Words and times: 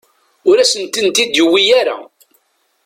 Ur 0.49 0.57
asen-tent-id-yuwi 0.63 1.63
ara. 1.81 1.97